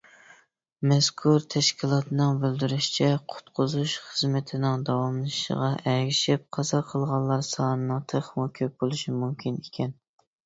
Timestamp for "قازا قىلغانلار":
6.57-7.43